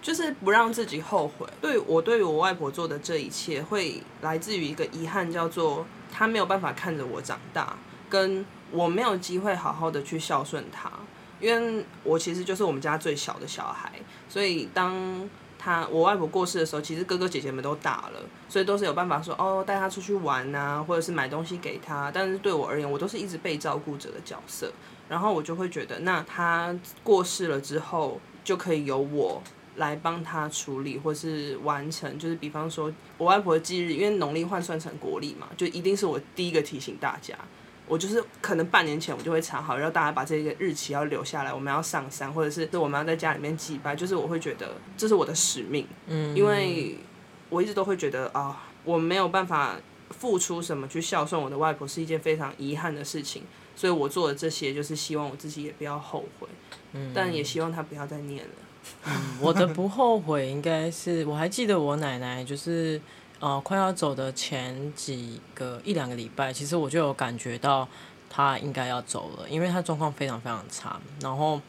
[0.00, 1.46] 就是不让自己后悔。
[1.60, 7.76] 对我对于我外婆做的这一切，会来自于一个遗憾，叫做她没有办法看着我长大，
[8.08, 10.90] 跟我没有机会好好的去孝顺她。
[11.40, 13.92] 因为我其实就是我们家最小的小孩，
[14.28, 15.28] 所以当
[15.58, 22.10] 她我外婆过世的时候，其实哥哥姐姐们都大了，所以都是有办法说哦带她出去玩啊，或者是买东西给她。
[22.14, 24.72] 但是对我而言，我都是一直被照顾者的角色。
[25.08, 29.40] 然后我就会觉得，那她过世了之后，就可以由我。
[29.76, 37.34] 来帮他处理或是完成，就是比方说，我外婆的忌日，因为农历换算成国历嘛，就一定是我第一个提醒大家。
[37.88, 45.86] 我就是可能半年前我就会查好，让大家把这个日期要留下来，我们要上山，或者是我们要在家里面祭拜，就是我会觉得这是我的使命。
[46.08, 46.96] 嗯，因为
[47.48, 49.76] 我一直都会觉得啊，我没有办法
[50.10, 53.44] 付出什么去孝顺我的外婆，是一件非常遗憾的事情。
[53.76, 56.48] 所以我做的这些，就是希望我自己也不要后悔，
[56.92, 58.54] 嗯，但也希望他不要再念了。
[59.04, 63.00] 嗯，我的不后悔应该是，我还记得我奶奶就是，
[63.38, 67.86] 呃，快要走的前几个一两个礼拜，其实我就有感觉到
[68.28, 71.60] 她应该要走了，因为她状况非常非常差，然后，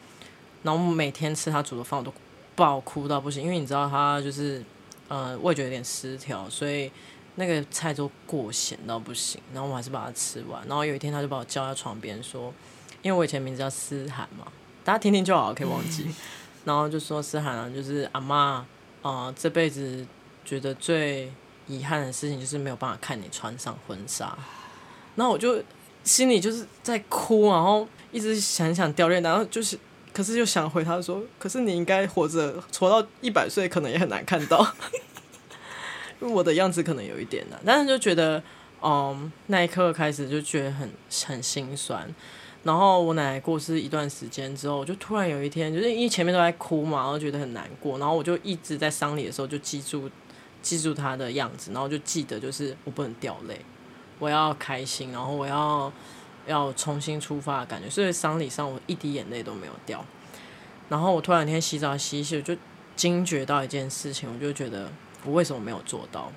[0.62, 2.12] 然后每天吃她煮的饭我都
[2.56, 4.64] 爆哭到不行，因为你知道她就是，
[5.06, 6.90] 呃，味觉有点失调，所以
[7.36, 12.52] 那个菜都过咸到不行，然后我还是把它吃完，然后有一天她就把我叫在床边说，
[13.02, 14.50] 因为我以前名字叫思涵嘛，
[14.82, 16.06] 大家听听就好，可以忘记。
[16.68, 18.36] 然后就说思涵啊，就是阿妈，
[19.00, 20.06] 啊、呃，这辈子
[20.44, 21.32] 觉得最
[21.66, 24.36] 遗憾的事情就是没有办法看你穿上婚纱。
[25.16, 25.64] 然后我就
[26.04, 29.78] 心里就是在哭，然后一直想想掉泪，然后就是，
[30.12, 34.60] 可是又想回他说，可是你应该活着，活到一百岁可能也很难看到，
[36.20, 38.42] 因为我的样子可能有一点难，但是就觉得，
[38.82, 40.92] 嗯，那一刻开始就觉得很
[41.26, 42.14] 很心酸。
[42.64, 50.10] 然后我奶奶过世一段时间之后，我就突然有一天，就是因为前面都在哭嘛，然后觉得很难过，然后我就一直在丧礼的时候就记住
[50.60, 53.60] 记住她的样子，然后就记得就是我不能掉泪，
[54.18, 55.90] 我要开心，然后我要
[56.46, 60.04] 要重新出发的感觉，所以丧礼上我一滴眼泪都没有掉。
[60.88, 62.56] 然后我突然间洗澡洗一洗，我就
[62.96, 64.90] 惊觉到一件事情，我就觉得
[65.24, 66.30] 我为什么没有做到？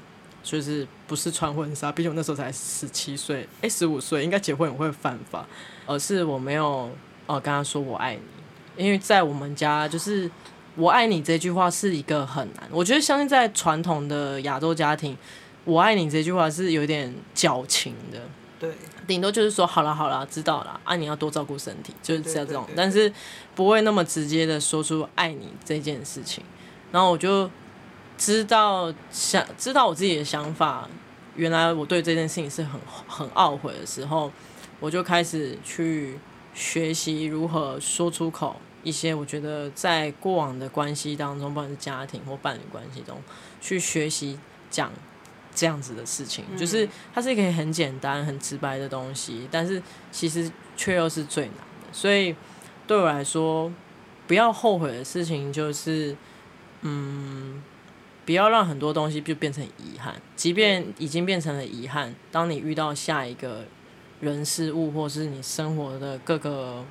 [0.44, 5.48] 就是不是穿婚纱，毕竟我那时候才十七岁，哎，十五岁应该结婚也会犯法，
[5.92, 6.90] 而是我没有
[7.28, 10.30] 呃跟他说我爱你，因为在我们家就是
[10.76, 15.18] 我爱你这句话是一个很难，我觉得相信在传统的亚洲家庭，
[15.66, 18.20] 我爱你这句话是有点矫情的，
[18.60, 18.74] 对，
[19.06, 23.12] 顶多就是说好了好了，知道了，啊你要多照顾身体，就是这样这种，但是
[23.56, 26.44] 不会那么直接的说出爱你这件事情，
[26.92, 27.50] 然后我就。
[28.18, 30.88] 知道想知道我自己的想法，
[31.36, 34.32] 原来我对这件事情是很很懊悔的时候，
[34.82, 36.20] 我就开始去
[36.54, 43.18] 学习如何说出口一些我觉得在过往的关系当中，不管是家庭或伴侣关系中，
[43.62, 44.38] 去学习
[44.70, 44.92] 讲
[45.56, 51.88] 这样子的事情，嗯、就是它是一个很简单、很直白的东西，但是其实却又是最难的。
[51.94, 52.36] 所以
[52.86, 53.72] 对我来说，
[54.28, 56.18] 不要后悔的事情就是，
[56.82, 57.64] 嗯。
[58.24, 63.66] 不要让很多东西就变成遗憾，即便已经变成了遗憾，当你遇到下一个
[64.22, 66.86] 人事物，或是你生活的各个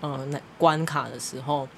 [0.00, 0.24] 呃
[0.56, 1.68] 关卡的时候，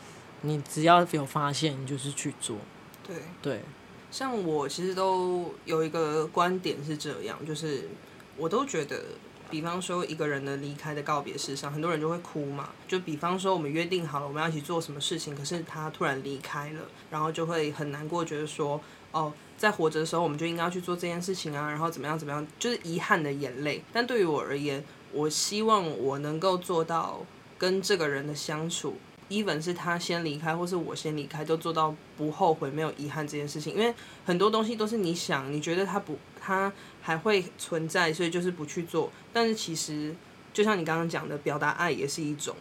[0.42, 2.58] 你只要有发现，你就是去做。
[3.06, 3.62] 对对，
[4.10, 7.88] 像我其实都有一个观点是这样，就是
[8.36, 9.02] 我都觉得。
[9.50, 12.70] 比方说一个人的离开的告别式上，很多人就会哭嘛。
[12.88, 16.80] 就比方说我们约定好了我们要一起做什么事情，可是他突然离开了，
[17.10, 18.80] 然后就会很难过，觉得说
[19.10, 19.30] 哦，
[19.62, 23.80] 在活着的时候我们就应该要去做这件事情啊，然后怎么样怎么样，就是遗憾的眼泪。
[23.92, 27.24] 但对于我而言，我希望我能够做到
[27.56, 28.96] 跟这个人的相处
[29.28, 33.72] ，even 是他先离开，或是我先离开，都做到不后悔、没有遗憾这件事情。
[33.72, 33.94] 因为
[34.24, 39.12] 很多东西都是你想，你觉得他不，他还会存在，所以就是不去做。
[39.32, 40.12] 但是其实，
[40.52, 42.56] 就像你刚刚讲的，表达爱也是一种，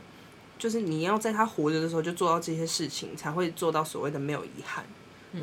[0.60, 4.86] 就是你要在他活着的时候就做到这些事情，才会做到所谓的没有遗憾。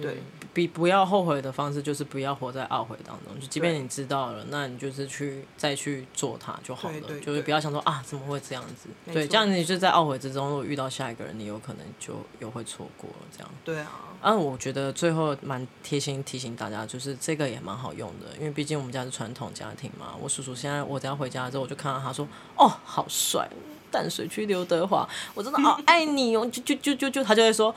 [0.03, 3.41] 对，嗯、比不要后悔的方式就是不要活在懊悔当中。
[3.41, 6.95] 就即便你知道了，那你就是去再去做它就好了。
[7.01, 8.89] 对对对，就是不要想说啊，怎么会这样子？
[9.13, 13.27] 对，这样你就在懊悔之中，如果遇到下一个人，你有可能就又会错过了。
[13.33, 13.51] 这样。
[13.65, 13.91] 对啊。
[14.21, 20.15] 啊，我觉得最后蛮贴心提醒大家，就是这个也蛮好用的，因为毕竟我们家是传统家庭嘛。
[20.21, 22.27] 我叔叔现在我等下回家之后，我就看到他说
[22.59, 23.49] ：“哦，好帅，
[23.91, 27.75] 淡水区刘德华，我真的好爱你哦。”就就就就就他就会说。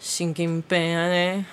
[0.00, 1.46] 心经病啊呢，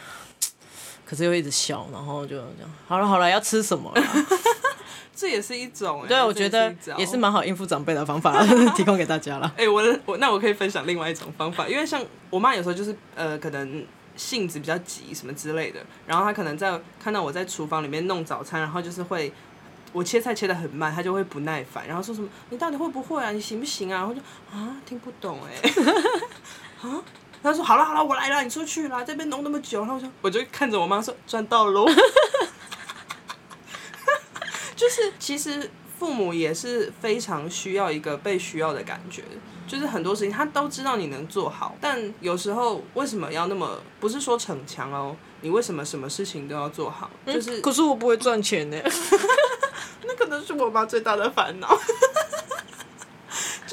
[1.06, 2.74] 可是又一直笑，然后就这样。
[2.88, 4.02] 好了好了，要吃什么了？
[5.14, 8.41] 这也是一种、欸，对，我觉得也是蛮好应付长辈的方法，
[8.76, 9.52] 提供给大家了。
[9.58, 13.86] 哎、欸，我我那我可以分享另外一种方法，因为像我妈有时候就是呃，可能
[14.16, 19.34] 性子比较急什么之类的，然后她可能在看到我在厨房里面弄早餐，然后就是会
[19.91, 23.32] 我切菜切的很慢，她就会不耐烦，然后说什么你到底会不会啊？
[23.32, 23.98] 你行不行啊？
[23.98, 24.22] 然后就
[24.54, 27.02] 啊听不懂哎、欸，啊。
[27.43, 31.85] 他说：“好了好了，我来了，你出去啦，这边弄那么久。”然后我就我就看着我妈说：“赚到喽！”
[34.75, 39.23] 就是其实父母也是非常需要一个被需要的感觉，
[39.67, 45.15] 就是很多事情他都知道你能做好，但有时候为什么要那么不是说逞强哦？
[45.41, 47.09] 你为什么什么事情都要做好？
[47.25, 48.77] 就是、嗯、可是我不会赚钱呢，
[50.05, 51.67] 那可能是我妈最大的烦恼。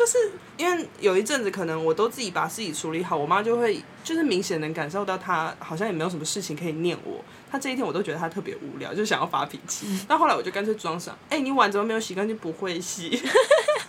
[0.05, 0.19] 就是
[0.59, 7.25] 因为有一阵子，可能我都自己把自己处理好，我妈就会就是明显能感受到她好像也没有什么事情可以念我。
[7.51, 9.87] 她这一天我都觉得她特别无聊，就想要发脾气。
[10.07, 12.37] 但后来我就干脆装傻，哎、欸，你碗怎么没有洗干净？
[12.37, 13.19] 不会洗。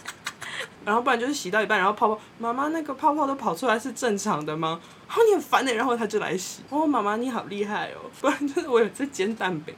[0.85, 4.79] 然后不然就是洗到一半，然后泡泡，妈妈那个泡泡都跑出来是正常的吗？
[5.09, 6.61] 然后你很烦的，然后她就来洗。
[6.69, 8.09] 哦，妈妈你好厉害哦。
[8.21, 9.75] 不然就是我有在煎蛋饼，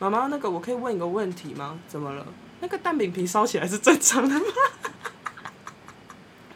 [0.00, 1.78] 妈妈那个我可以问一个问题吗？
[1.86, 2.26] 怎么了？
[2.58, 4.46] 那个蛋饼皮烧起来是正常的吗？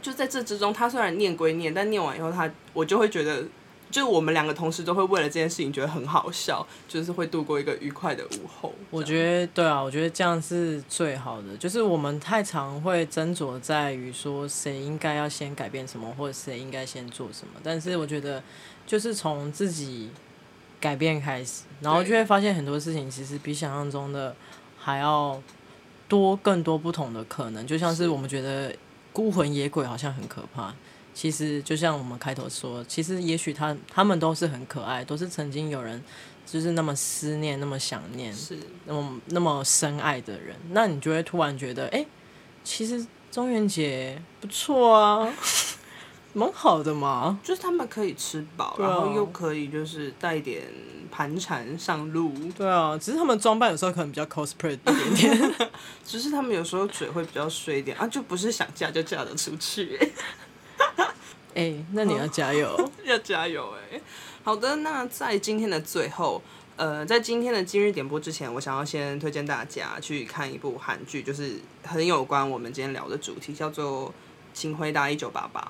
[0.02, 3.44] 就在这之中，他虽然念归念，但念完以后他，我就会觉得，
[3.90, 8.72] 就我们两个同事都会为了这件事情觉得很好笑，就是会度过一个愉快的午后。
[8.90, 11.56] 我觉得对啊，我觉得这样是最好的。
[11.58, 17.60] 就是我们太常会斟酌在于说谁应该要先改变什么，或者谁应该先做什么。
[17.62, 18.42] 但是我觉得，
[18.86, 20.10] 就是从自己
[20.80, 24.34] 改变开始，然后就会发现很多事情其实比想象中的
[24.78, 25.42] 还要
[26.08, 27.66] 多更多不同的可能。
[27.66, 28.74] 就像是我们觉得。
[29.12, 30.74] 孤魂野鬼好像很可怕，
[31.14, 36.02] 其实就像我们开头说，其实也许他他们都是很可爱，都是曾经有人
[36.46, 38.58] 就是那么思念、那么想念、是。
[38.86, 42.06] 那么那么深爱的人，那你就会突然觉得，哎、欸，
[42.62, 45.32] 其实中元节不错啊。
[46.32, 50.62] 蛮好的嘛，就是他们可以吃饱，啊，然后又可以就是带点
[51.10, 52.32] 盘缠上路。
[52.56, 55.70] 对啊，只是他们装扮有时候可能比较 cosplay 一点点，
[56.06, 59.98] 只是他们有时候嘴会比较衰一点啊，就不是想嫁就嫁得出去。
[61.52, 64.02] 哎、欸，那你要加油，哦、 要加油哎、欸！
[64.44, 66.40] 好的，那在今天的最后，
[66.76, 74.08] 呃，在今天的今日点播之前，我想要先推荐大家去看一部韩剧，就是很有关我们今天聊的主题，叫做
[74.54, 75.60] 《请回答一九八八》。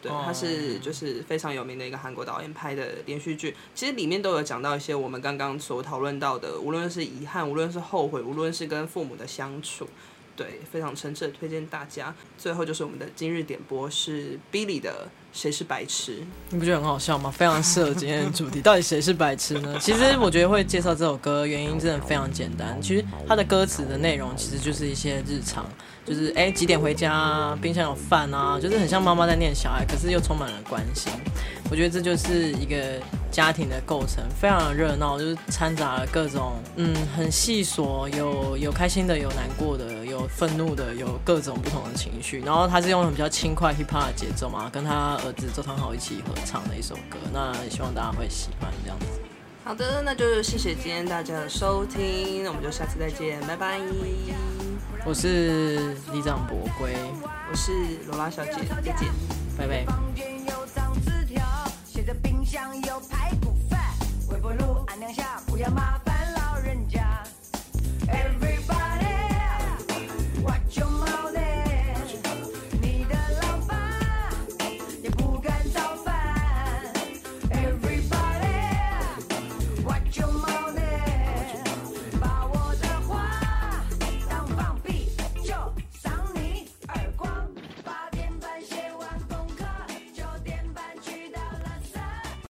[0.00, 9.88] 对，他是就是非常有名的一个韩国导演拍的连续剧，其实里面都有讲到一些我们刚刚所讨论到的，无论是遗憾，无论是后悔，无论是跟父母的相处，
[10.36, 12.14] 对，非常诚挚的推荐大家。
[12.36, 15.08] 最后就是我们的今日点播是 Billy 的。
[15.32, 16.18] 谁是白痴？
[16.50, 17.30] 你不觉得很好笑吗？
[17.30, 18.60] 非常适合今天的主题。
[18.60, 19.76] 到底谁是白痴呢？
[19.80, 22.76] 其实我觉得会介绍这首歌，原因真的非常简单。
[22.80, 25.64] 其实它的歌词的内容其实就是一些日常，
[26.04, 31.12] 就是哎、几点回家啊，冰箱有饭啊，就是很像妈妈在念小孩，可是又充满了关心。
[31.70, 32.76] 我觉得这就是一个
[33.30, 42.40] 家庭的构成，非常的热闹，就是掺杂了各种嗯很细琐，有有开心的，有难过的，有愤怒的，有各种不同的情绪。
[42.40, 47.18] 然后他是用很比较轻快 hip hop 的节奏嘛，跟他儿子周汤豪一起合唱的一首歌。
[47.32, 49.06] 那也希望大家会喜欢这样子。
[49.64, 53.80] 好的，那就是谢谢今天大家的收听，那我们就下次再见，拜拜。
[55.04, 56.96] 我是李长博龟，
[57.50, 57.72] 我是
[58.06, 58.52] 罗拉小姐，
[58.82, 59.08] 再见，
[59.56, 59.84] 拜拜。
[62.22, 63.78] 冰箱有排骨饭，
[64.30, 66.07] 微波炉按两下，不要麻烦。